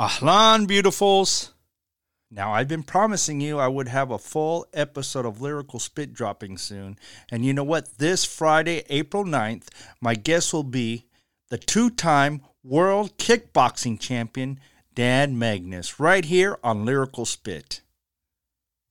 [0.00, 1.50] Ahlan, beautifuls!
[2.30, 6.56] Now, I've been promising you I would have a full episode of Lyrical Spit dropping
[6.56, 6.98] soon.
[7.30, 7.98] And you know what?
[7.98, 9.68] This Friday, April 9th,
[10.00, 11.04] my guest will be
[11.50, 14.58] the two time world kickboxing champion,
[14.94, 17.82] Dan Magnus, right here on Lyrical Spit.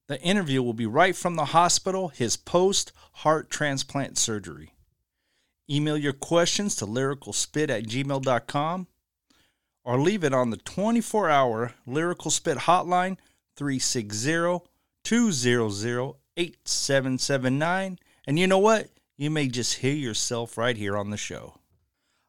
[0.09, 4.75] The interview will be right from the hospital, his post heart transplant surgery.
[5.67, 8.85] Email your questions to lyricalspit at gmail.com
[9.83, 13.17] or leave it on the 24 hour Lyrical Spit hotline
[13.55, 14.59] 360
[15.03, 17.99] 200 8779.
[18.25, 18.89] And you know what?
[19.17, 21.55] You may just hear yourself right here on the show.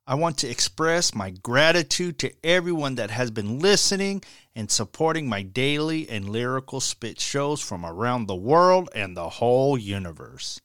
[0.07, 4.25] I want to express my gratitude to everyone that has been listening
[4.57, 9.79] and supporting my daily and lyrical spit shows from around the world and the whole
[9.79, 10.61] universe.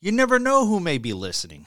[0.00, 1.66] You never know who may be listening.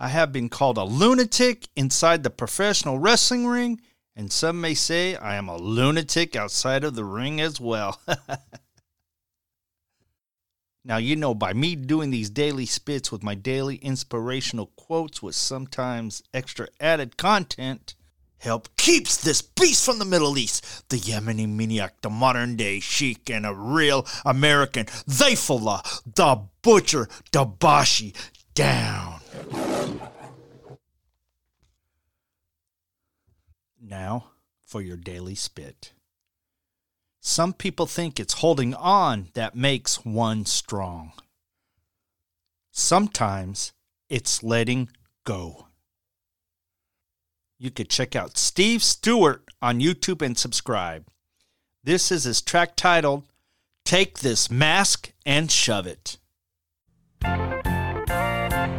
[0.00, 3.80] I have been called a lunatic inside the professional wrestling ring,
[4.14, 8.00] and some may say I am a lunatic outside of the ring as well.
[10.84, 15.34] now, you know, by me doing these daily spits with my daily inspirational quotes with
[15.34, 17.96] sometimes extra added content,
[18.38, 23.28] help keeps this beast from the Middle East, the Yemeni maniac, the modern day sheik,
[23.30, 25.82] and a real American, Zayfullah,
[26.14, 28.14] the butcher, Dabashi,
[28.54, 29.17] down.
[33.88, 34.32] Now
[34.66, 35.92] for your daily spit.
[37.20, 41.12] Some people think it's holding on that makes one strong.
[42.70, 43.72] Sometimes
[44.10, 44.90] it's letting
[45.24, 45.68] go.
[47.58, 51.06] You could check out Steve Stewart on YouTube and subscribe.
[51.82, 53.24] This is his track titled
[53.84, 56.18] Take This Mask and Shove It.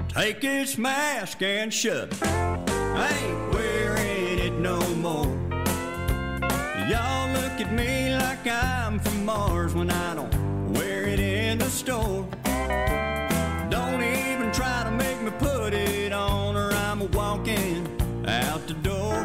[0.09, 2.29] Take this mask and shove it.
[4.49, 5.27] It no more.
[6.89, 11.69] Y'all look at me like I'm from Mars when I don't wear it in the
[11.69, 12.27] store.
[13.69, 17.87] Don't even try to make me put it on or I'm walking
[18.27, 19.17] out the door.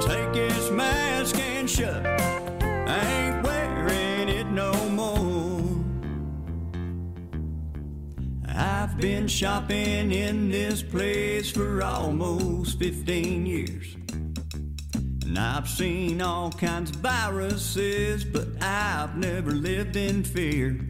[0.00, 2.11] Take this mask and shove
[9.02, 13.96] been shopping in this place for almost 15 years.
[15.24, 20.86] And I've seen all kinds of viruses, but I've never lived in fear.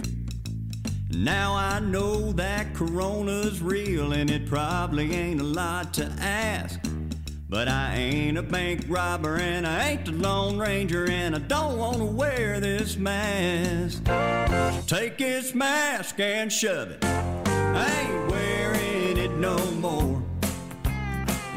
[1.09, 6.79] Now I know that corona's real and it probably ain't a lot to ask.
[7.49, 11.79] But I ain't a bank robber and I ain't the Lone Ranger and I don't
[11.79, 14.05] want to wear this mask.
[14.87, 17.52] Take this mask and shove it.
[17.75, 20.23] I ain't wearing it no more.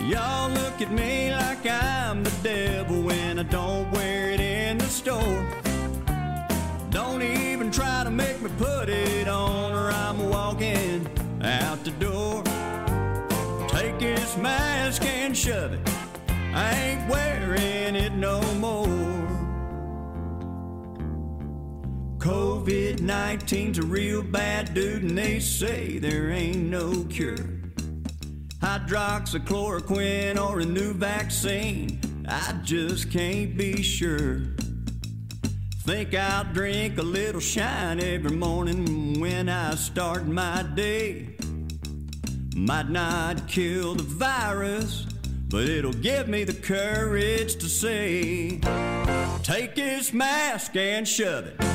[0.01, 4.87] Y'all look at me like I'm the devil when I don't wear it in the
[4.87, 5.45] store.
[6.89, 11.05] Don't even try to make me put it on or I'm walking
[11.43, 12.41] out the door.
[13.67, 15.79] Take this mask and shove it.
[16.53, 17.84] I ain't wearing
[22.65, 27.37] COVID 19's a real bad dude, and they say there ain't no cure.
[28.59, 34.41] Hydroxychloroquine or a new vaccine, I just can't be sure.
[35.83, 41.37] Think I'll drink a little shine every morning when I start my day.
[42.55, 45.05] Might not kill the virus,
[45.49, 48.59] but it'll give me the courage to say,
[49.43, 51.74] Take this mask and shove it.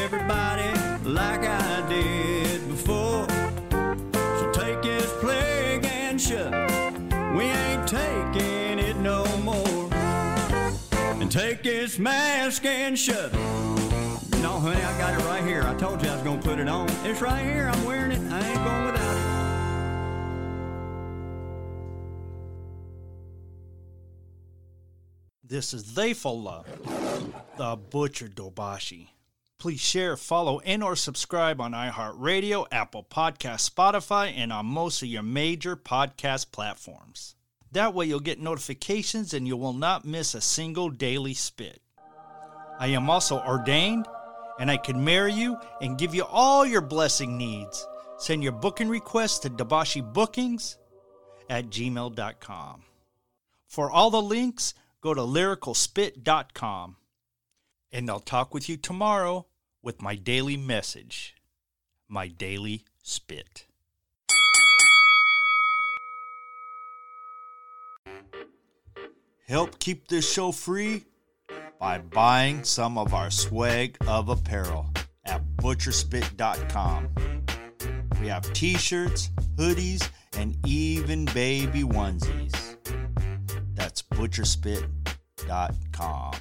[0.00, 0.68] Everybody
[1.04, 3.26] like I did before.
[4.10, 6.52] So take this plague and it.
[7.36, 9.88] We ain't taking it no more.
[11.20, 13.32] And take this mask and it.
[14.42, 15.62] No, honey, I got it right here.
[15.62, 16.88] I told you I was gonna put it on.
[17.04, 17.70] It's right here.
[17.72, 18.20] I'm wearing it.
[18.32, 19.22] I ain't going without it.
[25.44, 26.64] This is Zayfullah,
[27.56, 29.08] the Butcher Dabashi.
[29.62, 35.08] Please share, follow, and or subscribe on iHeartRadio, Apple Podcast, Spotify, and on most of
[35.08, 37.36] your major podcast platforms.
[37.70, 41.80] That way you'll get notifications and you will not miss a single daily spit.
[42.80, 44.08] I am also ordained
[44.58, 47.86] and I can marry you and give you all your blessing needs.
[48.18, 50.76] Send your booking requests to Dabashi Bookings
[51.48, 52.82] at gmail.com.
[53.68, 56.96] For all the links, go to lyricalspit.com.
[57.92, 59.46] And I'll talk with you tomorrow
[59.82, 61.34] with my daily message,
[62.08, 63.66] my daily spit.
[69.46, 71.04] Help keep this show free
[71.78, 74.88] by buying some of our swag of apparel
[75.24, 77.08] at butcherspit.com.
[78.20, 80.08] We have t shirts, hoodies,
[80.38, 82.76] and even baby onesies.
[83.74, 86.34] That's butcherspit.com.